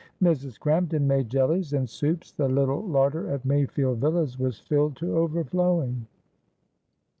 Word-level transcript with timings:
Mrs. 0.19 0.57
Crampton 0.59 1.05
made 1.05 1.29
jellies 1.29 1.73
and 1.73 1.87
soups, 1.87 2.31
the 2.31 2.49
little 2.49 2.83
larder 2.87 3.29
at 3.29 3.45
Mayfield 3.45 3.99
Villas 3.99 4.39
was 4.39 4.57
filled 4.59 4.95
to 4.95 5.15
overflowing. 5.15 6.07